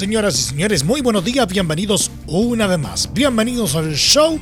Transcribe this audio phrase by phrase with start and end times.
[0.00, 3.12] Señoras y señores, muy buenos días, bienvenidos una vez más.
[3.12, 4.40] Bienvenidos al show.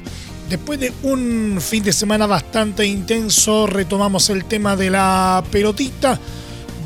[0.49, 6.17] Después de un fin de semana bastante intenso, retomamos el tema de la pelotita,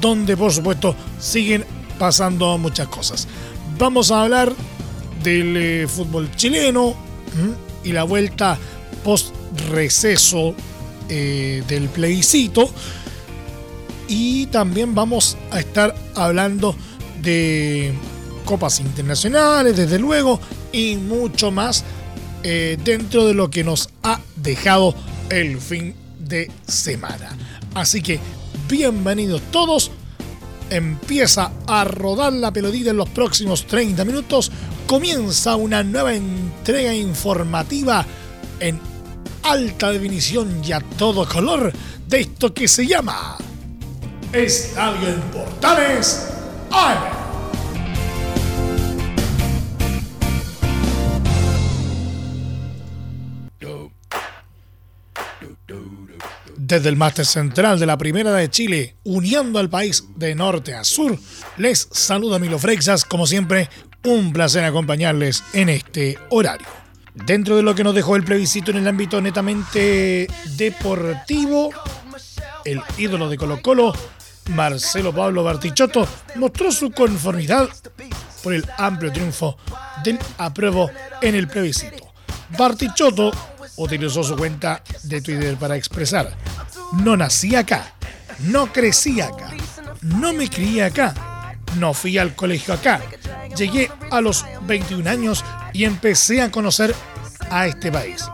[0.00, 1.66] donde por supuesto siguen
[1.98, 3.28] pasando muchas cosas.
[3.78, 4.50] Vamos a hablar
[5.22, 6.94] del eh, fútbol chileno
[7.84, 8.58] y la vuelta
[9.04, 9.34] post
[9.70, 10.54] receso
[11.10, 12.70] eh, del plebiscito.
[14.08, 16.74] Y también vamos a estar hablando
[17.20, 17.92] de
[18.52, 20.38] copas internacionales, desde luego,
[20.72, 21.84] y mucho más
[22.42, 24.94] eh, dentro de lo que nos ha dejado
[25.30, 27.34] el fin de semana.
[27.72, 28.20] Así que
[28.68, 29.90] bienvenidos todos.
[30.68, 34.52] Empieza a rodar la pelotita en los próximos 30 minutos.
[34.86, 38.04] Comienza una nueva entrega informativa
[38.60, 38.78] en
[39.44, 41.72] alta definición y a todo color
[42.06, 43.38] de esto que se llama
[44.30, 46.28] Estadio en Portales
[46.70, 47.21] AM.
[56.72, 60.84] Desde el máster central de la Primera de Chile, uniendo al país de norte a
[60.84, 61.18] sur,
[61.58, 63.68] les saluda Milo Freixas, como siempre,
[64.04, 66.66] un placer acompañarles en este horario.
[67.12, 70.26] Dentro de lo que nos dejó el plebiscito en el ámbito netamente
[70.56, 71.68] deportivo,
[72.64, 73.92] el ídolo de Colo Colo,
[74.54, 77.68] Marcelo Pablo Bartichotto, mostró su conformidad
[78.42, 79.58] por el amplio triunfo
[80.02, 82.14] del apruebo en el plebiscito.
[82.56, 83.30] Bartichotto
[83.76, 86.36] utilizó su cuenta de Twitter para expresar,
[86.92, 87.94] no nací acá,
[88.40, 89.50] no crecí acá,
[90.02, 93.00] no me crié acá, no fui al colegio acá,
[93.56, 96.94] llegué a los 21 años y empecé a conocer
[97.50, 98.24] a este país.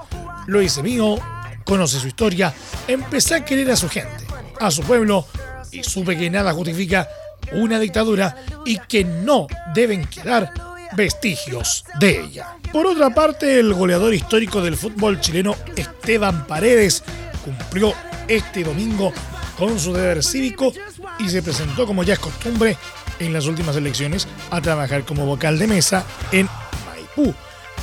[0.47, 1.19] Lo hice mío,
[1.65, 2.53] conocí su historia,
[2.87, 4.25] empecé a querer a su gente,
[4.61, 5.27] a su pueblo
[5.71, 7.09] y supe que nada justifica
[7.53, 10.53] una dictadura y que no deben quedar
[10.97, 12.57] vestigios de ella.
[12.73, 17.03] Por otra parte, el goleador histórico del fútbol chileno Esteban Paredes
[17.45, 17.95] cumplió
[18.27, 19.13] este domingo
[19.57, 20.73] con su deber cívico
[21.19, 22.77] y se presentó como ya es costumbre
[23.19, 26.49] en las últimas elecciones a trabajar como vocal de mesa en
[26.87, 27.35] Maipú.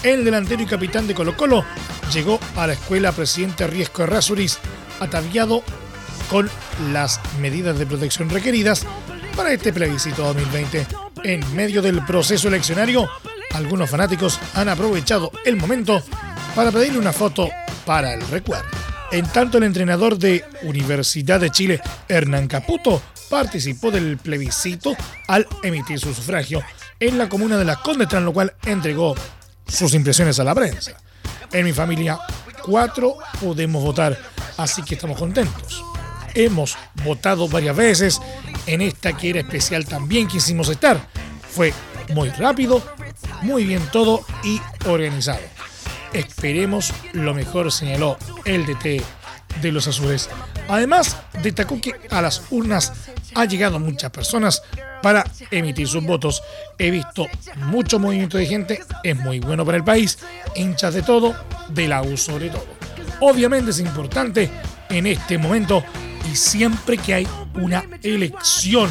[0.03, 1.65] El delantero y capitán de Colo Colo
[2.13, 4.59] llegó a la escuela Presidente Riesco Errázuriz
[4.99, 5.63] ataviado
[6.29, 6.49] con
[6.91, 8.85] las medidas de protección requeridas
[9.35, 11.04] para este plebiscito 2020.
[11.25, 13.09] En medio del proceso eleccionario,
[13.55, 16.03] algunos fanáticos han aprovechado el momento
[16.53, 17.49] para pedirle una foto
[17.83, 18.67] para el recuerdo.
[19.11, 24.95] En tanto, el entrenador de Universidad de Chile, Hernán Caputo, participó del plebiscito
[25.27, 26.61] al emitir su sufragio
[26.99, 29.15] en la comuna de Las Condes, tras lo cual entregó
[29.67, 30.95] sus impresiones a la prensa.
[31.51, 32.19] En mi familia,
[32.63, 34.15] cuatro podemos votar,
[34.57, 35.83] así que estamos contentos.
[36.35, 38.21] Hemos votado varias veces,
[38.67, 41.07] en esta que era especial también quisimos estar.
[41.49, 41.73] Fue
[42.13, 42.83] muy rápido,
[43.41, 45.39] muy bien todo y organizado.
[46.13, 49.01] Esperemos lo mejor, señaló el DT
[49.61, 50.29] de los Azules.
[50.67, 52.91] Además, destacó que a las urnas
[53.33, 54.61] ha llegado muchas personas
[55.01, 56.41] para emitir sus votos.
[56.77, 60.19] He visto mucho movimiento de gente, es muy bueno para el país,
[60.55, 61.35] hinchas de todo,
[61.69, 62.65] de la U sobre todo.
[63.21, 64.49] Obviamente es importante
[64.89, 65.83] en este momento
[66.31, 68.89] y siempre que hay una elección,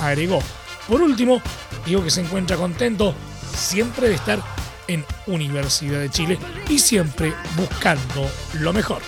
[0.00, 0.40] agregó.
[0.88, 1.40] Por último,
[1.86, 3.14] digo que se encuentra contento
[3.54, 4.40] siempre de estar
[4.88, 6.38] en Universidad de Chile
[6.68, 9.02] y siempre buscando lo mejor.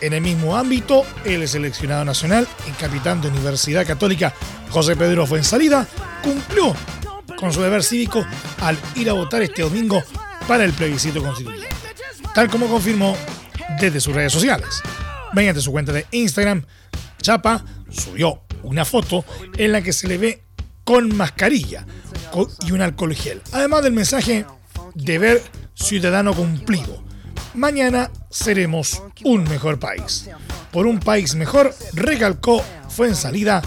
[0.00, 4.34] En el mismo ámbito, el seleccionado nacional y capitán de Universidad Católica,
[4.70, 5.86] José Pedro Fuensalida,
[6.22, 6.74] cumplió
[7.38, 8.24] con su deber cívico
[8.60, 10.02] al ir a votar este domingo
[10.46, 11.74] para el plebiscito constituyente,
[12.34, 13.16] tal como confirmó
[13.80, 14.82] desde sus redes sociales.
[15.32, 16.64] Mediante su cuenta de Instagram,
[17.24, 19.24] Chapa subió una foto
[19.56, 20.42] en la que se le ve
[20.84, 21.86] con mascarilla
[22.66, 23.40] y un alcohol gel.
[23.52, 24.44] Además del mensaje
[24.94, 25.42] deber
[25.74, 27.02] ciudadano cumplido.
[27.54, 30.28] Mañana seremos un mejor país.
[30.70, 33.62] Por un país mejor, recalcó, fue en salida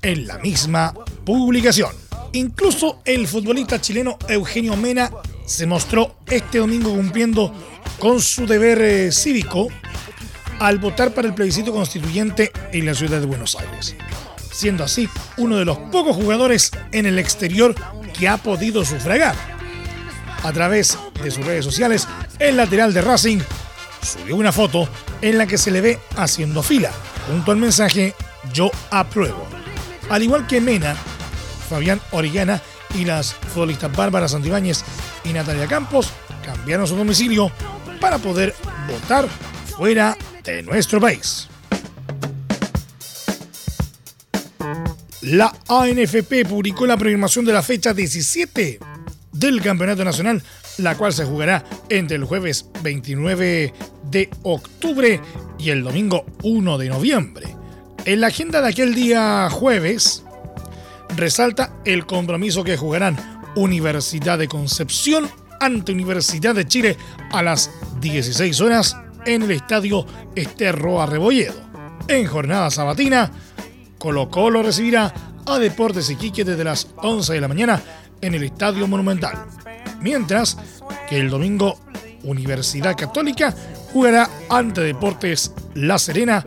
[0.00, 0.94] en la misma
[1.26, 1.92] publicación.
[2.32, 5.10] Incluso el futbolista chileno Eugenio Mena
[5.44, 7.52] se mostró este domingo cumpliendo
[7.98, 9.68] con su deber eh, cívico
[10.58, 13.96] al votar para el plebiscito constituyente en la ciudad de Buenos Aires,
[14.52, 17.74] siendo así uno de los pocos jugadores en el exterior
[18.18, 19.34] que ha podido sufragar.
[20.42, 22.08] A través de sus redes sociales,
[22.38, 23.38] el lateral de Racing
[24.02, 24.88] subió una foto
[25.20, 26.90] en la que se le ve haciendo fila,
[27.28, 28.14] junto al mensaje
[28.52, 29.46] Yo apruebo.
[30.10, 30.96] Al igual que Mena,
[31.68, 32.60] Fabián Orellana
[32.94, 34.84] y las futbolistas Bárbara Santibáñez
[35.24, 36.10] y Natalia Campos
[36.44, 37.50] cambiaron su domicilio
[38.00, 38.54] para poder
[38.88, 39.28] votar
[39.76, 41.48] fuera de nuestro país.
[45.22, 48.80] La ANFP publicó la programación de la fecha 17
[49.32, 50.42] del Campeonato Nacional,
[50.78, 53.72] la cual se jugará entre el jueves 29
[54.10, 55.20] de octubre
[55.58, 57.56] y el domingo 1 de noviembre.
[58.04, 60.24] En la agenda de aquel día jueves
[61.16, 63.16] resalta el compromiso que jugarán
[63.54, 65.30] Universidad de Concepción
[65.60, 66.96] ante Universidad de Chile
[67.30, 68.96] a las 16 horas
[69.26, 71.54] en el estadio Esterro Arrebolledo.
[72.08, 73.30] En jornada sabatina,
[73.98, 75.12] Colo Colo recibirá
[75.46, 77.82] a Deportes Iquique desde las 11 de la mañana
[78.20, 79.46] en el Estadio Monumental.
[80.00, 80.56] Mientras
[81.08, 81.78] que el domingo
[82.24, 83.54] Universidad Católica
[83.92, 86.44] jugará ante Deportes La Serena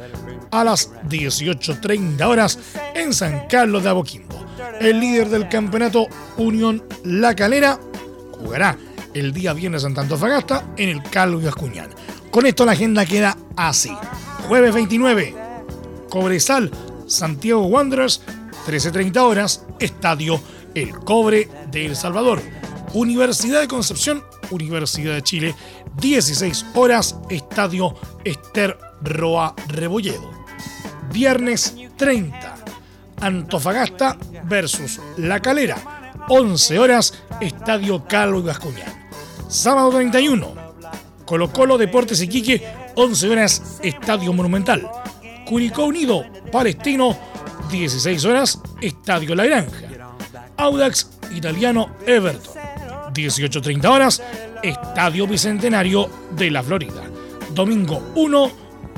[0.51, 2.60] a las 18.30 horas
[2.94, 4.45] en San Carlos de Aboquimbo.
[4.80, 6.07] El líder del campeonato
[6.38, 7.80] Unión La Calera
[8.39, 8.78] jugará
[9.13, 11.89] el día viernes en Antofagasta en el Carlos Gascuñán.
[12.36, 13.96] Con esto la agenda queda así.
[14.50, 15.34] Jueves 29,
[16.10, 16.70] Cobresal,
[17.08, 18.24] Santiago Wanderers,
[18.68, 20.42] 13.30 horas, Estadio
[20.74, 22.42] El Cobre de El Salvador.
[22.92, 24.22] Universidad de Concepción,
[24.52, 25.56] Universidad de Chile,
[25.96, 27.96] 16 horas, Estadio
[28.26, 30.30] Ester Roa Rebolledo.
[31.14, 32.56] Viernes 30,
[33.22, 39.08] Antofagasta versus La Calera, 11 horas, Estadio Carlos Gascuñán.
[39.48, 40.65] Sábado 31,
[41.25, 42.63] Colo Colo Deportes Iquique,
[42.95, 44.88] 11 horas, Estadio Monumental.
[45.45, 47.18] Curicó Unido, Palestino,
[47.72, 49.95] 16 horas, Estadio La Granja.
[50.57, 52.54] Audax Italiano Everton,
[53.13, 54.22] 18.30 horas,
[54.63, 57.04] Estadio Bicentenario de la Florida.
[57.54, 58.51] Domingo 1,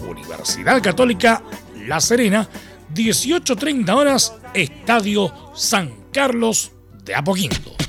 [0.08, 1.42] Universidad Católica
[1.88, 2.48] La Serena,
[2.94, 6.72] 18.30 horas, Estadio San Carlos
[7.04, 7.87] de Apoquindo.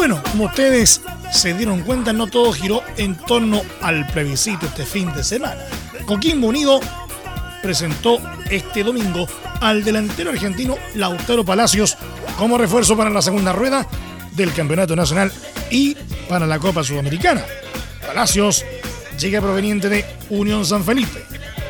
[0.00, 5.12] Bueno, como ustedes se dieron cuenta, no todo giró en torno al plebiscito este fin
[5.12, 5.60] de semana.
[6.06, 6.80] Coquimbo Unido
[7.62, 8.18] presentó
[8.48, 9.28] este domingo
[9.60, 11.98] al delantero argentino Lautaro Palacios
[12.38, 13.86] como refuerzo para la segunda rueda
[14.32, 15.30] del Campeonato Nacional
[15.70, 15.94] y
[16.30, 17.44] para la Copa Sudamericana.
[18.06, 18.64] Palacios
[19.18, 21.22] llega proveniente de Unión San Felipe,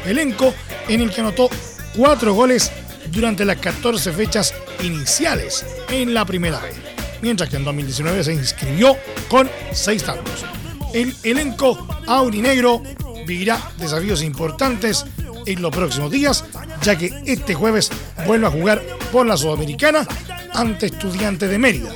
[0.06, 0.54] elenco
[0.86, 1.50] en el que anotó
[1.96, 2.70] cuatro goles
[3.10, 4.54] durante las 14 fechas
[4.84, 6.76] iniciales en la primera vez,
[7.22, 8.96] mientras que en 2019 se inscribió
[9.28, 10.44] con seis tantos.
[10.92, 12.82] El elenco aurinegro
[13.26, 15.06] vivirá desafíos importantes
[15.46, 16.44] en los próximos días,
[16.82, 17.90] ya que este jueves
[18.26, 18.82] vuelve a jugar
[19.12, 20.06] por la Sudamericana
[20.52, 21.90] ante Estudiantes de Mérida,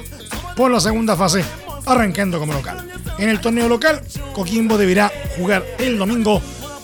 [0.56, 1.44] por la segunda fase,
[1.87, 2.88] arrancando como local.
[3.19, 4.00] En el torneo local,
[4.32, 6.41] Coquimbo deberá jugar el domingo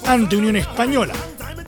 [0.06, 1.14] ante Unión Española,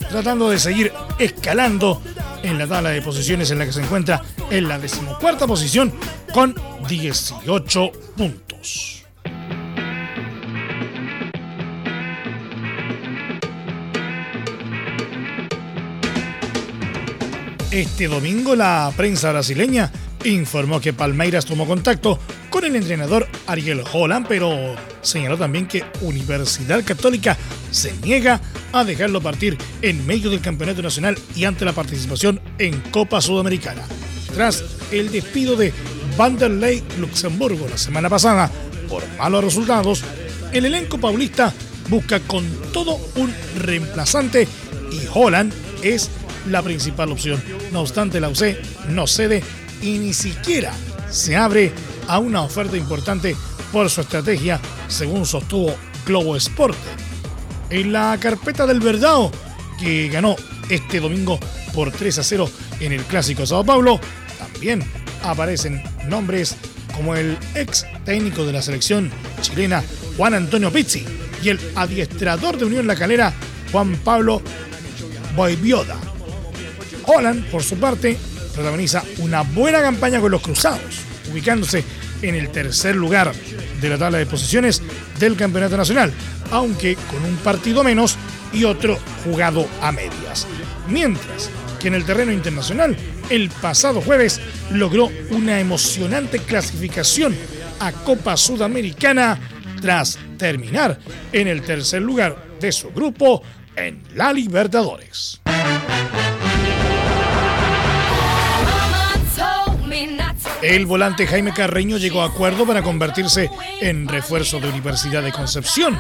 [0.09, 2.03] tratando de seguir escalando
[2.43, 5.93] en la tabla de posiciones en la que se encuentra en la decimocuarta posición
[6.33, 6.55] con
[6.89, 9.05] 18 puntos.
[17.71, 19.91] Este domingo la prensa brasileña
[20.25, 22.19] informó que Palmeiras tomó contacto
[22.51, 27.37] con el entrenador Ariel Holland, pero señaló también que Universidad Católica
[27.71, 28.41] se niega
[28.73, 33.83] a dejarlo partir en medio del campeonato nacional y ante la participación en Copa Sudamericana.
[34.35, 35.73] Tras el despido de
[36.17, 38.51] Vanderlei Luxemburgo la semana pasada
[38.89, 40.03] por malos resultados,
[40.53, 41.53] el elenco paulista
[41.89, 44.47] busca con todo un reemplazante
[44.91, 45.53] y Holland
[45.83, 46.11] es
[46.51, 47.43] la principal opción.
[47.73, 48.57] No obstante, la UC
[48.89, 49.43] no cede
[49.81, 50.73] y ni siquiera
[51.11, 51.73] se abre
[52.09, 53.37] a una oferta importante
[53.73, 55.75] por su estrategia, según sostuvo
[56.07, 56.77] Globo Sport.
[57.71, 59.31] En la carpeta del Verdao,
[59.79, 60.37] que ganó
[60.69, 61.39] este domingo
[61.75, 62.51] por 3 a 0
[62.81, 63.99] en el Clásico Sao Paulo,
[64.39, 64.85] también
[65.23, 66.57] aparecen nombres
[66.95, 69.83] como el ex técnico de la selección chilena
[70.17, 71.05] Juan Antonio Pizzi
[71.43, 73.33] y el adiestrador de Unión La Calera
[73.71, 74.43] Juan Pablo
[75.35, 75.97] Boivioda.
[77.05, 78.17] Holland, por su parte,
[78.55, 81.85] protagoniza una buena campaña con los Cruzados, ubicándose
[82.23, 83.33] en el tercer lugar
[83.81, 84.83] de la tabla de posiciones
[85.19, 86.13] del Campeonato Nacional,
[86.51, 88.17] aunque con un partido menos
[88.53, 90.47] y otro jugado a medias.
[90.89, 92.97] Mientras que en el terreno internacional,
[93.33, 97.35] el pasado jueves logró una emocionante clasificación
[97.81, 99.39] a Copa Sudamericana
[99.81, 100.99] tras terminar
[101.33, 103.43] en el tercer lugar de su grupo
[103.75, 105.41] en la Libertadores.
[110.61, 115.99] El volante Jaime Carreño llegó a acuerdo para convertirse en refuerzo de Universidad de Concepción,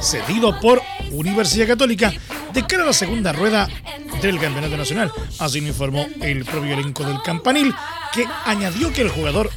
[0.00, 2.12] cedido por Universidad Católica
[2.52, 3.68] de cara a la segunda rueda
[4.22, 5.12] del Campeonato Nacional.
[5.38, 7.74] Así me informó el propio elenco del Campanil,
[8.12, 9.50] que añadió que el jugador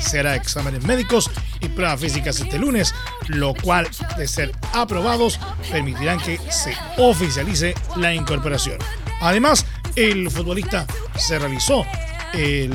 [0.00, 1.30] se hará exámenes médicos
[1.60, 2.94] y pruebas físicas este lunes,
[3.28, 5.38] lo cual, de ser aprobados,
[5.70, 8.78] permitirán que se oficialice la incorporación.
[9.20, 11.84] Además, el futbolista se realizó
[12.32, 12.72] el,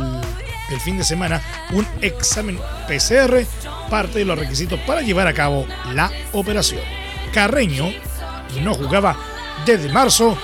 [0.83, 2.57] fin de semana un examen
[2.87, 3.45] PCR,
[3.89, 6.81] parte de los requisitos para llevar a cabo la operación.
[7.33, 7.91] Carreño
[8.61, 9.17] no jugaba
[9.65, 10.37] desde marzo,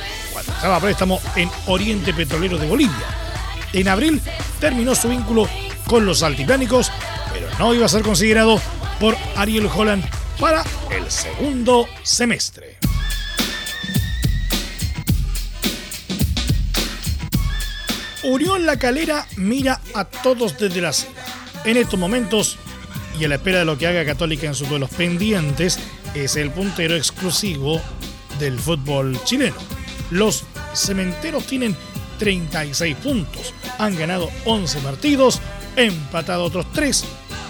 [0.55, 3.05] estaba a préstamo en Oriente Petrolero de Bolivia.
[3.73, 4.21] En abril
[4.59, 5.47] terminó su vínculo
[5.87, 6.91] con los altiplánicos,
[7.33, 8.59] pero no iba a ser considerado
[8.99, 10.03] por Ariel Holland
[10.39, 12.77] para el segundo semestre.
[18.23, 21.13] Unión La Calera mira a todos desde la cima.
[21.63, 22.57] En estos momentos,
[23.19, 25.79] y a la espera de lo que haga Católica en sus duelos pendientes,
[26.13, 27.81] es el puntero exclusivo
[28.39, 29.76] del fútbol chileno.
[30.11, 31.75] Los cementeros tienen
[32.19, 35.41] 36 puntos, han ganado 11 partidos,
[35.75, 37.05] empatado otros 3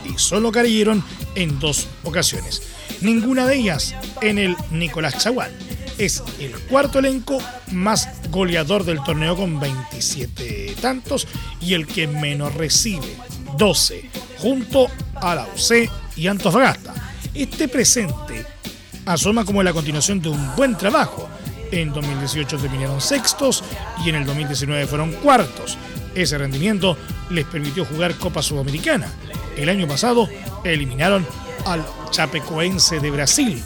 [0.05, 1.03] y solo cayeron
[1.35, 2.61] en dos ocasiones.
[3.01, 5.51] Ninguna de ellas en el Nicolás Chaguán.
[5.97, 7.39] Es el cuarto elenco
[7.71, 11.27] más goleador del torneo con 27 tantos
[11.59, 13.17] y el que menos recibe,
[13.57, 16.93] 12, junto a la UC y Antofagasta.
[17.33, 18.45] Este presente
[19.05, 21.27] asoma como la continuación de un buen trabajo.
[21.71, 23.63] En 2018 terminaron sextos
[24.05, 25.77] y en el 2019 fueron cuartos.
[26.15, 26.97] Ese rendimiento
[27.29, 29.11] les permitió jugar Copa Sudamericana.
[29.55, 30.29] El año pasado
[30.63, 31.25] eliminaron
[31.65, 33.63] al Chapecoense de Brasil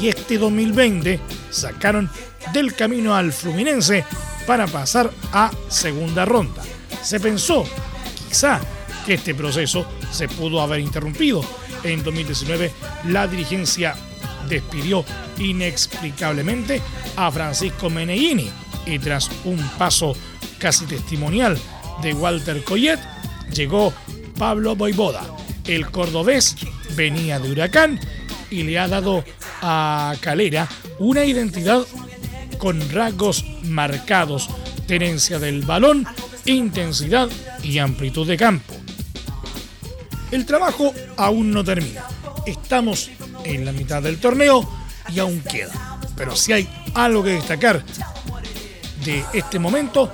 [0.00, 1.20] y este 2020
[1.50, 2.10] sacaron
[2.52, 4.04] del camino al Fluminense
[4.46, 6.62] para pasar a segunda ronda.
[7.02, 7.64] Se pensó,
[8.28, 8.60] quizá,
[9.04, 11.44] que este proceso se pudo haber interrumpido.
[11.82, 12.72] En 2019
[13.08, 13.94] la dirigencia
[14.48, 15.04] despidió
[15.38, 16.80] inexplicablemente
[17.16, 18.50] a Francisco Meneghini
[18.86, 20.14] y tras un paso
[20.58, 21.58] casi testimonial
[22.02, 22.98] de Walter Coyet,
[23.52, 23.92] llegó
[24.38, 25.24] Pablo Boivoda.
[25.66, 26.56] El cordobés
[26.94, 27.98] venía de Huracán
[28.50, 29.24] y le ha dado
[29.62, 31.82] a Calera una identidad
[32.58, 34.48] con rasgos marcados,
[34.86, 36.06] tenencia del balón,
[36.44, 37.28] intensidad
[37.62, 38.74] y amplitud de campo.
[40.30, 42.04] El trabajo aún no termina.
[42.46, 43.10] Estamos
[43.44, 44.68] en la mitad del torneo
[45.12, 45.98] y aún queda.
[46.16, 47.84] Pero si hay algo que destacar
[49.04, 50.10] de este momento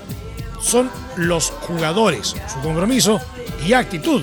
[0.60, 3.20] son los jugadores, su compromiso
[3.66, 4.22] y actitud.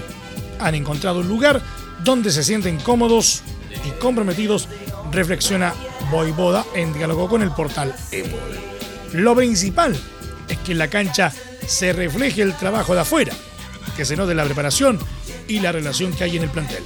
[0.59, 1.61] Han encontrado un lugar
[2.03, 3.41] donde se sienten cómodos
[3.85, 4.67] y comprometidos,
[5.11, 5.73] reflexiona
[6.11, 7.93] Boivoda en diálogo con el portal.
[9.13, 9.95] Lo principal
[10.47, 11.31] es que en la cancha
[11.65, 13.33] se refleje el trabajo de afuera,
[13.95, 14.99] que se note la preparación
[15.47, 16.83] y la relación que hay en el plantel,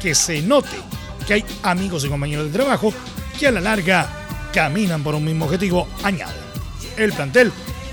[0.00, 0.76] que se note
[1.24, 2.92] que hay amigos y compañeros de trabajo
[3.38, 4.08] que a la larga
[4.52, 6.34] caminan por un mismo objetivo, añade.
[6.96, 7.52] El plantel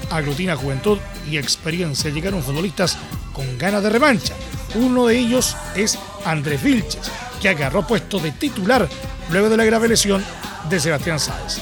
[0.10, 0.98] aglutina juventud
[1.30, 2.10] y experiencia.
[2.10, 2.98] Llegaron futbolistas
[3.34, 4.34] con ganas de revancha.
[4.76, 8.88] Uno de ellos es Andrés Vilches, que agarró puesto de titular
[9.32, 10.24] luego de la grave lesión
[10.70, 11.62] de Sebastián Sáez.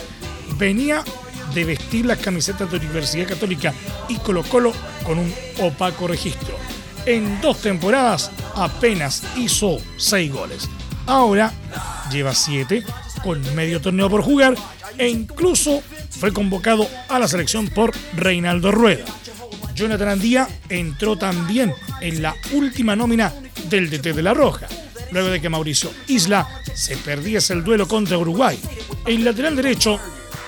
[0.58, 1.04] Venía
[1.54, 3.74] de vestir las camisetas de Universidad Católica
[4.10, 6.56] y Colo Colo con un opaco registro.
[7.06, 10.70] En dos temporadas apenas hizo seis goles.
[11.08, 11.52] Ahora
[12.12, 12.84] lleva siete
[13.24, 14.56] con medio torneo por jugar
[14.98, 19.06] e incluso fue convocado a la selección por Reinaldo Rueda.
[19.74, 23.34] Jonathan Andía entró también en la última nómina
[23.70, 24.68] del DT de La Roja,
[25.12, 28.60] luego de que Mauricio Isla se perdiese el duelo contra Uruguay.
[29.06, 30.00] El lateral derecho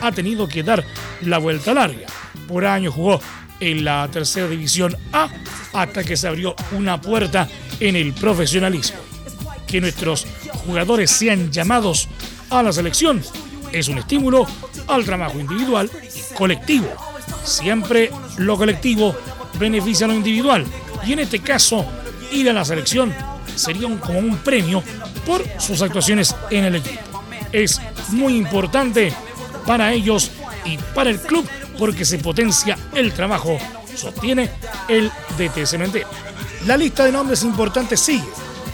[0.01, 0.83] ha tenido que dar
[1.21, 2.07] la vuelta larga.
[2.47, 3.21] Por año jugó
[3.59, 5.29] en la tercera división A
[5.73, 7.47] hasta que se abrió una puerta
[7.79, 8.97] en el profesionalismo.
[9.67, 10.25] Que nuestros
[10.69, 12.07] jugadores sean llamados
[12.51, 13.23] a la selección
[13.71, 14.45] es un estímulo
[14.87, 16.87] al trabajo individual y colectivo.
[17.43, 19.15] Siempre lo colectivo
[19.57, 20.63] beneficia a lo individual
[21.05, 21.85] y en este caso
[22.31, 23.13] ir a la selección
[23.55, 24.83] sería como un premio
[25.25, 27.23] por sus actuaciones en el equipo.
[27.51, 29.11] Es muy importante
[29.65, 30.29] para ellos
[30.65, 31.47] y para el club
[31.79, 33.57] porque se potencia el trabajo,
[33.95, 34.51] sostiene
[34.87, 36.07] el DT Cementerio.
[36.67, 38.27] La lista de nombres importantes sigue.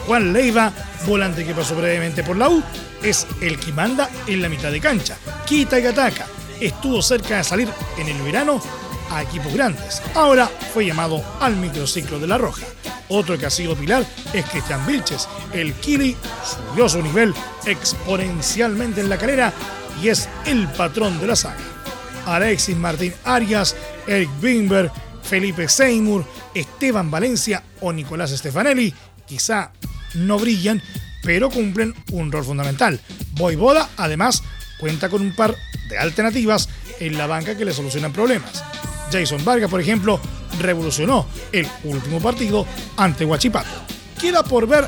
[0.07, 0.71] Juan Leiva,
[1.05, 2.63] volante que pasó brevemente por la U,
[3.03, 5.17] es el que manda en la mitad de cancha.
[5.45, 6.25] Quita y ataca.
[6.59, 8.61] Estuvo cerca de salir en el verano
[9.11, 10.01] a equipos grandes.
[10.15, 12.65] Ahora fue llamado al microciclo de La Roja.
[13.09, 15.27] Otro que ha sido pilar es Cristian Vilches.
[15.53, 17.33] El Kili subió su nivel
[17.65, 19.53] exponencialmente en la carrera
[20.01, 21.57] y es el patrón de la saga.
[22.25, 23.75] Alexis Martín Arias,
[24.07, 28.93] Eric Bimber, Felipe Seymour, Esteban Valencia o Nicolás Stefanelli
[29.25, 29.71] quizá
[30.15, 30.81] no brillan,
[31.23, 32.99] pero cumplen un rol fundamental.
[33.31, 34.43] Boivoda, además,
[34.79, 35.55] cuenta con un par
[35.89, 36.69] de alternativas
[36.99, 38.63] en la banca que le solucionan problemas.
[39.11, 40.19] Jason Vargas, por ejemplo,
[40.59, 42.65] revolucionó el último partido
[42.97, 43.69] ante Huachipato.
[44.19, 44.87] Queda por ver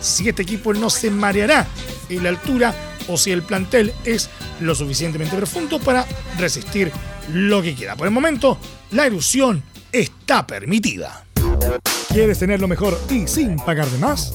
[0.00, 1.66] si este equipo no se mareará
[2.08, 2.74] en la altura
[3.08, 4.28] o si el plantel es
[4.60, 6.06] lo suficientemente profundo para
[6.38, 6.92] resistir
[7.32, 7.96] lo que quiera.
[7.96, 8.58] Por el momento,
[8.90, 11.24] la ilusión está permitida.
[12.08, 14.34] ¿Quieres tener lo mejor y sin pagar de más?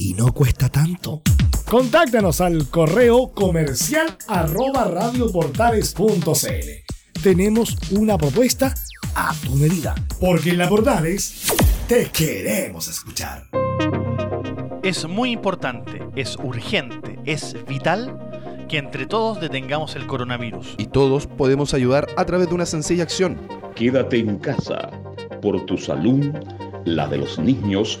[0.00, 1.20] y no cuesta tanto.
[1.66, 7.22] Contáctanos al correo comercial arroba radioportales.cl.
[7.22, 8.74] Tenemos una propuesta
[9.14, 11.52] a tu medida, porque en la Portales
[11.86, 13.44] te queremos escuchar.
[14.82, 20.76] Es muy importante, es urgente, es vital que entre todos detengamos el coronavirus.
[20.78, 23.38] Y todos podemos ayudar a través de una sencilla acción.
[23.74, 24.90] Quédate en casa
[25.42, 26.24] por tu salud,
[26.86, 28.00] la de los niños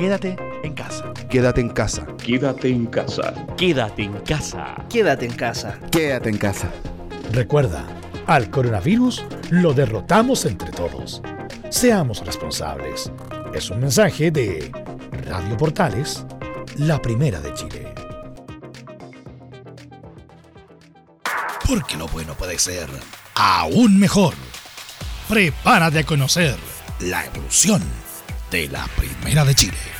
[0.00, 1.12] Quédate en casa.
[1.28, 2.06] Quédate en casa.
[2.16, 3.34] Quédate en casa.
[3.58, 4.86] Quédate en casa.
[4.88, 5.78] Quédate en casa.
[5.90, 6.70] Quédate en casa.
[7.32, 7.84] Recuerda,
[8.26, 11.20] al coronavirus lo derrotamos entre todos.
[11.68, 13.12] Seamos responsables.
[13.52, 14.72] Es un mensaje de
[15.26, 16.24] Radio Portales,
[16.78, 17.92] la primera de Chile.
[21.68, 22.88] Porque lo bueno puede ser
[23.34, 24.32] aún mejor.
[25.28, 26.56] Prepárate a conocer
[27.00, 27.82] la evolución
[28.50, 29.99] de la primera de Chile.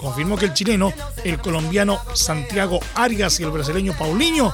[0.02, 0.92] confirmó que el chileno,
[1.24, 4.52] el colombiano Santiago Arias y el brasileño Paulinho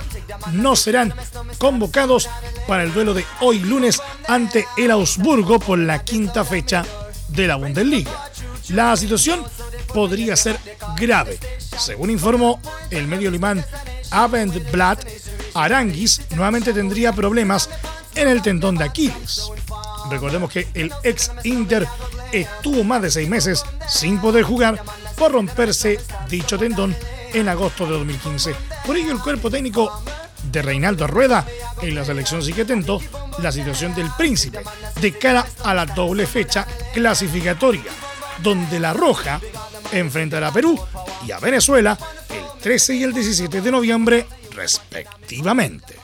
[0.52, 1.12] no serán
[1.56, 2.28] convocados
[2.66, 6.84] para el duelo de hoy lunes ante el Augsburgo por la quinta fecha
[7.28, 8.10] de la Bundesliga.
[8.68, 9.42] La situación
[9.94, 10.58] podría ser
[10.96, 11.38] grave.
[11.78, 13.64] Según informó el medio alemán
[14.10, 15.06] Abendblatt,
[15.54, 17.70] Aranguis nuevamente tendría problemas
[18.14, 19.50] en el tendón de Aquiles.
[20.10, 21.86] Recordemos que el ex Inter
[22.32, 24.82] estuvo más de seis meses sin poder jugar
[25.18, 26.94] por romperse dicho tendón
[27.32, 28.54] en agosto de 2015.
[28.86, 30.02] Por ello, el cuerpo técnico
[30.50, 31.44] de Reinaldo Rueda
[31.82, 33.00] en la selección sigue atento
[33.42, 34.60] la situación del príncipe
[35.00, 37.90] de cara a la doble fecha clasificatoria,
[38.42, 39.40] donde la Roja
[39.92, 40.78] enfrentará a Perú
[41.26, 41.98] y a Venezuela
[42.30, 45.96] el 13 y el 17 de noviembre respectivamente.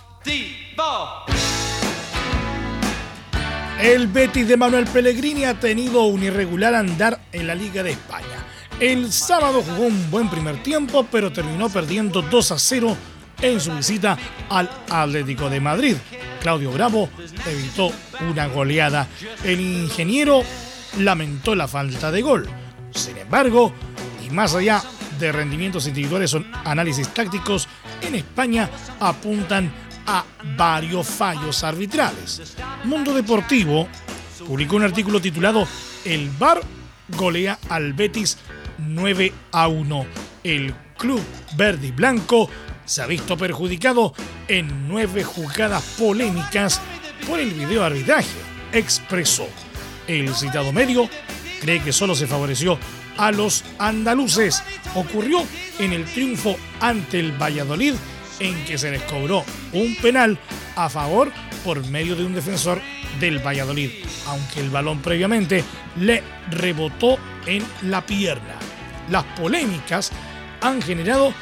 [3.81, 8.43] El Betis de Manuel Pellegrini ha tenido un irregular andar en la Liga de España.
[8.81, 12.97] El sábado jugó un buen primer tiempo, pero terminó perdiendo 2 a 0
[13.41, 15.97] en su visita al Atlético de Madrid.
[16.41, 17.09] Claudio Bravo
[17.47, 17.93] evitó
[18.29, 19.09] una goleada.
[19.45, 20.43] El ingeniero
[20.99, 22.49] lamentó la falta de gol.
[22.91, 23.73] Sin embargo,
[24.27, 24.83] y más allá
[25.21, 27.69] de rendimientos individuales son análisis tácticos,
[28.03, 29.73] en España apuntan
[30.07, 30.25] a
[30.57, 32.57] varios fallos arbitrales.
[32.85, 33.89] Mundo Deportivo
[34.47, 35.67] publicó un artículo titulado
[36.05, 36.61] El VAR
[37.17, 38.37] golea al Betis
[38.79, 40.07] 9 a 1.
[40.45, 41.23] El club
[41.57, 42.49] verde y blanco
[42.85, 44.15] se ha visto perjudicado
[44.49, 46.81] en nueve jugadas polémicas
[47.27, 48.29] por el video arbitraje,
[48.73, 49.49] expresó.
[50.07, 51.09] El citado medio
[51.61, 52.79] cree que solo se favoreció
[53.17, 54.63] a los andaluces.
[54.95, 55.45] Ocurrió
[55.79, 57.95] en el triunfo ante el Valladolid
[58.41, 60.39] en que se les cobró un penal
[60.77, 61.31] a favor
[61.65, 62.81] por medio de un defensor
[63.21, 63.91] del Valladolid,
[64.27, 65.65] aunque el balón previamente
[65.97, 68.57] le rebotó en la pierna.
[69.11, 70.11] Las polémicas
[70.61, 71.33] han generado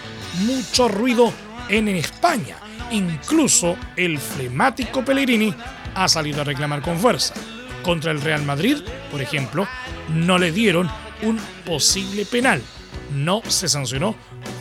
[0.47, 1.33] mucho ruido
[1.69, 2.57] en España.
[2.91, 5.55] Incluso el flemático Pellegrini
[5.95, 7.35] ha salido a reclamar con fuerza.
[7.83, 8.79] Contra el Real Madrid,
[9.11, 9.67] por ejemplo,
[10.09, 10.91] no le dieron
[11.23, 12.63] un posible penal.
[13.13, 14.15] No se sancionó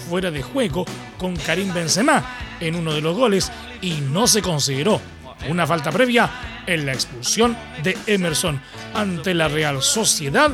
[0.10, 0.86] fuera de juego
[1.18, 2.24] con Karim Benzema
[2.60, 3.52] en uno de los goles
[3.82, 5.02] y no se consideró
[5.50, 6.30] una falta previa
[6.68, 8.62] en la expulsión de Emerson
[8.94, 10.52] ante la Real Sociedad.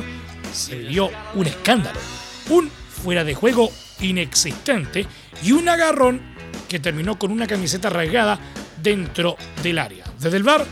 [0.52, 1.98] Se dio un escándalo,
[2.50, 5.06] un fuera de juego inexistente
[5.42, 6.20] y un agarrón
[6.68, 8.38] que terminó con una camiseta rasgada
[8.82, 10.04] dentro del área.
[10.18, 10.64] Desde el bar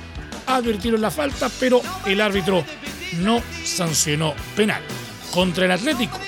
[0.47, 2.65] advirtieron la falta, pero el árbitro
[3.21, 4.83] no sancionó penal.
[5.33, 6.19] Contra el Atlético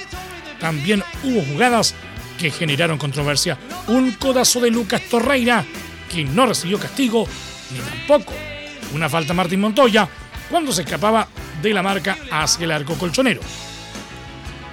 [0.60, 1.94] también hubo jugadas
[2.38, 3.58] que generaron controversia.
[3.88, 5.64] Un codazo de Lucas Torreira,
[6.12, 7.26] que no recibió castigo,
[7.70, 8.32] ni tampoco
[8.94, 10.08] una falta Martín Montoya
[10.50, 11.28] cuando se escapaba
[11.62, 13.40] de la marca hacia el arco colchonero.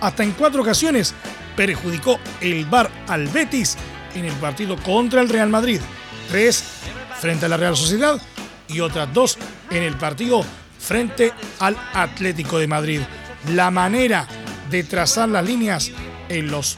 [0.01, 1.13] Hasta en cuatro ocasiones
[1.55, 3.77] perjudicó el VAR al Betis
[4.13, 5.79] en el partido contra el Real Madrid.
[6.29, 6.63] Tres
[7.19, 8.21] frente a la Real Sociedad
[8.67, 9.37] y otras dos
[9.71, 10.43] en el partido
[10.79, 13.01] frente al Atlético de Madrid.
[13.53, 14.27] La manera
[14.69, 15.91] de trazar las líneas
[16.29, 16.77] en los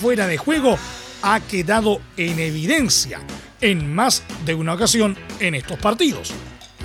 [0.00, 0.78] fuera de juego
[1.22, 3.20] ha quedado en evidencia
[3.60, 6.32] en más de una ocasión en estos partidos.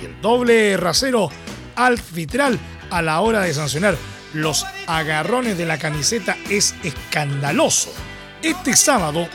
[0.00, 1.30] Y el doble rasero
[1.76, 2.58] arbitral
[2.90, 3.96] a la hora de sancionar
[4.32, 7.92] los agarrones de la camiseta es escandaloso.
[8.42, 9.28] Este sábado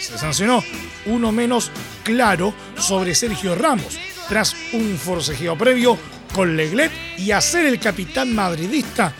[0.00, 0.62] se sancionó
[1.06, 1.70] uno menos
[2.02, 5.98] claro sobre Sergio Ramos, tras un forcejeo previo
[6.34, 9.12] con Leglet y hacer el capitán madridista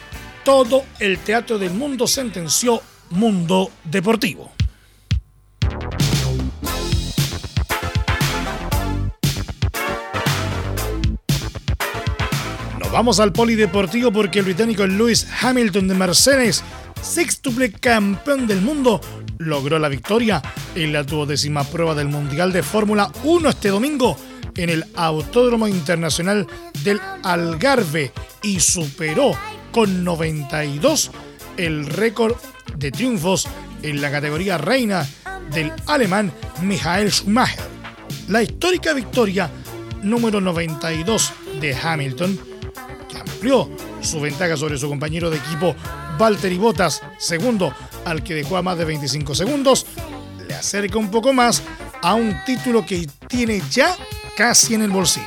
[0.45, 4.56] todo el teatro del mundo sentenció Mundo Deportivo.
[12.97, 16.65] Vamos al polideportivo porque el británico Lewis Hamilton de Mercedes,
[17.03, 19.03] sextuple campeón del mundo,
[19.37, 20.41] logró la victoria
[20.75, 24.17] en la duodécima prueba del Mundial de Fórmula 1 este domingo
[24.57, 26.47] en el Autódromo Internacional
[26.85, 29.33] del Algarve y superó
[29.73, 31.11] con 92
[31.59, 32.35] el récord
[32.79, 33.47] de triunfos
[33.83, 35.07] en la categoría reina
[35.53, 36.33] del alemán
[36.63, 37.61] Michael Schumacher.
[38.29, 39.51] La histórica victoria
[40.03, 42.41] número 92 de Hamilton,
[43.37, 43.69] amplió
[44.01, 45.77] su ventaja sobre su compañero de equipo
[46.19, 47.73] Valtteri Bottas, segundo
[48.07, 49.87] al que dejó a más de 25 segundos,
[50.49, 51.63] le acerca un poco más
[52.03, 53.95] a un título que tiene ya
[54.37, 55.27] casi en el bolsillo.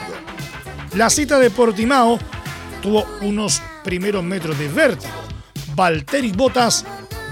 [0.95, 2.17] La cita de Portimao
[2.81, 5.13] tuvo unos primeros metros de vértigo.
[5.75, 6.85] Valtteri Bottas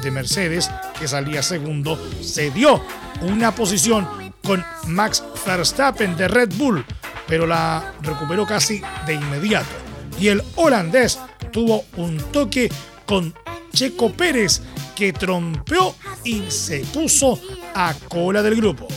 [0.03, 2.83] de Mercedes, que salía segundo, cedió
[3.21, 4.07] una posición
[4.43, 6.85] con Max Verstappen de Red Bull,
[7.27, 9.86] pero la recuperó casi de inmediato.
[10.19, 11.19] Y el holandés
[11.51, 12.69] tuvo un toque
[13.05, 13.33] con
[13.73, 14.61] Checo Pérez,
[14.95, 17.39] que trompeó y se puso
[17.75, 18.87] a cola del grupo.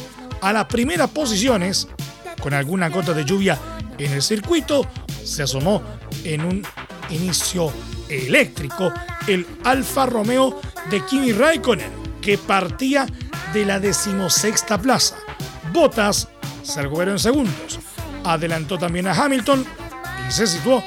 [0.41, 1.87] A las primeras posiciones,
[2.41, 3.59] con alguna gota de lluvia
[3.99, 4.87] en el circuito,
[5.23, 5.83] se asomó
[6.25, 6.63] en un
[7.11, 7.71] inicio
[8.09, 8.93] eléctrico
[9.27, 13.07] el Alfa Romeo de Kimi Raikkonen, que partía
[13.53, 15.17] de la decimosexta plaza.
[15.73, 16.29] Bottas
[16.63, 17.79] se en segundos.
[18.25, 19.65] Adelantó también a Hamilton
[20.29, 20.83] y se situó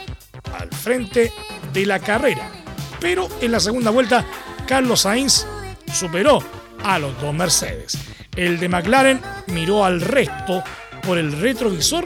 [0.84, 1.32] frente
[1.72, 2.52] de la carrera.
[3.00, 4.26] Pero en la segunda vuelta,
[4.67, 5.46] Carlos Sainz
[5.93, 6.43] superó
[6.84, 7.98] a los dos Mercedes.
[8.36, 10.63] El de McLaren miró al resto
[11.04, 12.06] por el retrovisor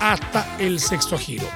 [0.00, 1.46] hasta el sexto giro,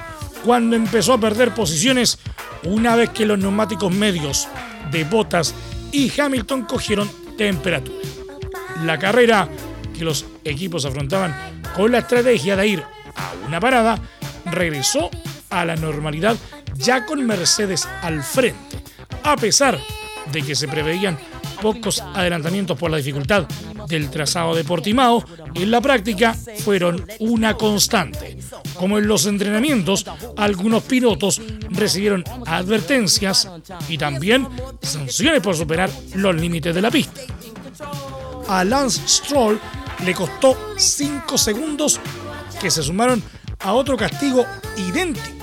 [0.43, 2.19] cuando empezó a perder posiciones
[2.63, 4.47] una vez que los neumáticos medios
[4.91, 5.53] de Bottas
[5.91, 7.97] y Hamilton cogieron temperatura.
[8.83, 9.47] La carrera
[9.97, 12.83] que los equipos afrontaban con la estrategia de ir
[13.15, 13.99] a una parada
[14.45, 15.09] regresó
[15.53, 16.35] a la normalidad
[16.75, 18.83] ya con Mercedes al frente,
[19.23, 19.79] a pesar
[20.31, 21.17] de que se preveían
[21.61, 23.47] pocos adelantamientos por la dificultad
[23.87, 28.37] del trazado de Portimao, en la práctica fueron una constante.
[28.75, 33.47] Como en los entrenamientos, algunos pilotos recibieron advertencias
[33.87, 34.47] y también
[34.81, 37.21] sanciones por superar los límites de la pista.
[38.47, 39.59] A Lance Stroll
[40.03, 41.99] le costó 5 segundos
[42.59, 43.23] que se sumaron
[43.59, 45.42] a otro castigo idéntico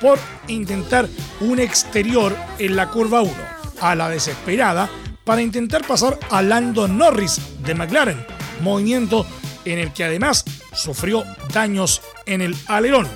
[0.00, 1.08] por intentar
[1.40, 3.32] un exterior en la curva 1,
[3.80, 4.88] a la desesperada
[5.24, 8.24] para intentar pasar a Lando Norris de McLaren,
[8.62, 9.26] movimiento
[9.64, 13.06] en el que además sufrió daños en el alerón.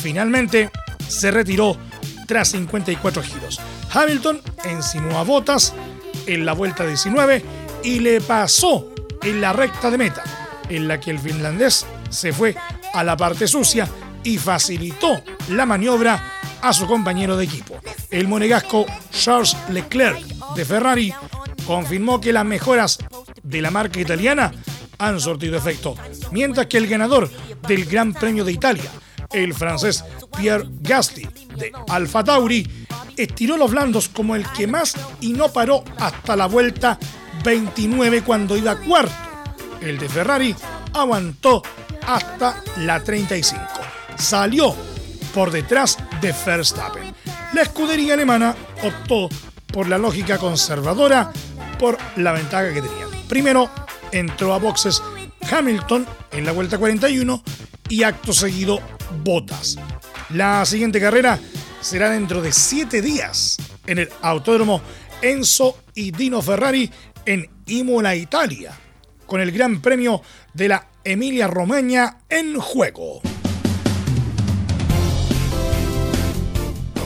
[0.00, 0.70] Finalmente
[1.08, 1.76] se retiró
[2.26, 3.60] tras 54 giros.
[3.92, 5.74] Hamilton ensinó a Bottas
[6.26, 7.42] en la vuelta 19
[7.84, 10.22] y le pasó en la recta de meta,
[10.68, 12.56] en la que el finlandés se fue
[12.94, 13.88] a la parte sucia
[14.24, 17.80] y facilitó la maniobra a su compañero de equipo.
[18.10, 20.20] El monegasco Charles Leclerc
[20.54, 21.12] de Ferrari
[21.66, 22.98] confirmó que las mejoras
[23.42, 24.52] de la marca italiana
[24.98, 25.96] han sortido efecto,
[26.30, 27.28] mientras que el ganador
[27.66, 28.90] del Gran Premio de Italia,
[29.32, 30.04] el francés
[30.36, 35.84] Pierre Gasly de Alfa Tauri, estiró los blandos como el que más y no paró
[35.98, 36.98] hasta la vuelta
[37.44, 39.12] 29 cuando iba cuarto.
[39.80, 40.54] El de Ferrari
[40.94, 41.62] aguantó
[42.06, 43.81] hasta la 35.
[44.22, 44.76] Salió
[45.34, 47.12] por detrás de Verstappen.
[47.54, 48.54] La escudería alemana
[48.84, 49.28] optó
[49.66, 51.32] por la lógica conservadora
[51.76, 53.08] por la ventaja que tenía.
[53.28, 53.68] Primero
[54.12, 55.02] entró a boxes
[55.50, 57.42] Hamilton en la vuelta 41
[57.88, 58.80] y acto seguido
[59.24, 59.76] Bottas.
[60.30, 61.40] La siguiente carrera
[61.80, 63.56] será dentro de siete días
[63.88, 64.80] en el Autódromo
[65.20, 66.88] Enzo y Dino Ferrari
[67.26, 68.72] en Imola, Italia,
[69.26, 70.22] con el Gran Premio
[70.54, 73.20] de la Emilia Romagna en juego.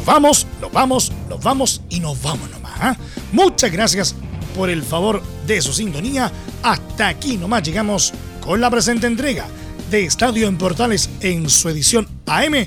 [0.07, 2.73] Vamos, nos vamos, nos vamos y nos vamos nomás.
[2.81, 2.97] ¿ah?
[3.33, 4.14] Muchas gracias
[4.55, 6.33] por el favor de su sintonía.
[6.62, 9.47] Hasta aquí nomás llegamos con la presente entrega
[9.90, 12.66] de Estadio en Portales en su edición AM,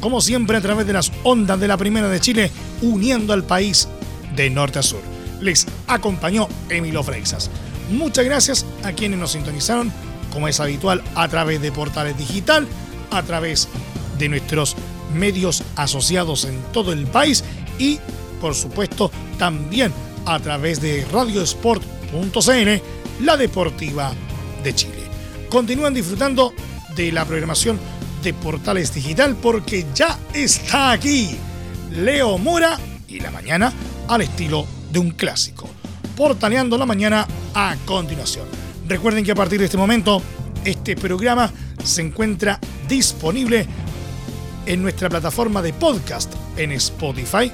[0.00, 2.50] como siempre a través de las ondas de la Primera de Chile,
[2.82, 3.88] uniendo al país
[4.36, 5.00] de norte a sur.
[5.40, 7.50] Les acompañó Emilio Freixas.
[7.90, 9.92] Muchas gracias a quienes nos sintonizaron,
[10.32, 12.66] como es habitual, a través de Portales Digital,
[13.10, 13.68] a través
[14.18, 14.76] de nuestros
[15.14, 17.44] medios asociados en todo el país
[17.78, 17.98] y,
[18.40, 19.92] por supuesto, también
[20.26, 24.12] a través de radiosport.cn, la deportiva
[24.62, 25.04] de Chile.
[25.48, 26.52] Continúan disfrutando
[26.96, 27.78] de la programación
[28.22, 31.36] de Portales Digital porque ya está aquí
[31.90, 33.72] Leo Mora y la mañana
[34.08, 35.68] al estilo de un clásico.
[36.16, 38.46] Portaleando la mañana a continuación.
[38.88, 40.22] Recuerden que a partir de este momento
[40.64, 43.66] este programa se encuentra disponible
[44.66, 47.52] en nuestra plataforma de podcast en Spotify,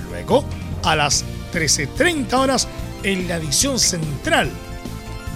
[0.10, 0.44] luego
[0.84, 2.68] a las 13.30 horas
[3.04, 4.50] en la edición central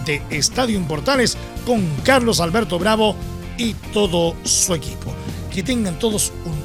[0.05, 3.15] de Estadio en Portales con Carlos Alberto Bravo
[3.57, 5.13] y todo su equipo.
[5.53, 6.57] Que tengan todos un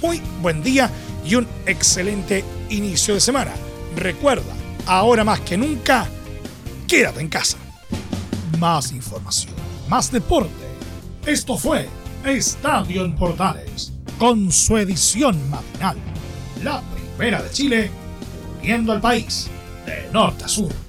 [0.00, 0.90] muy buen día
[1.24, 3.52] y un excelente inicio de semana.
[3.96, 4.52] Recuerda,
[4.86, 6.08] ahora más que nunca,
[6.86, 7.58] quédate en casa.
[8.58, 9.54] Más información,
[9.88, 10.52] más deporte.
[11.26, 11.88] Esto fue
[12.24, 15.96] Estadio en Portales, con su edición matinal.
[16.62, 16.82] La
[17.16, 17.90] primera de Chile,
[18.60, 19.48] uniendo al país
[19.86, 20.87] de norte a sur.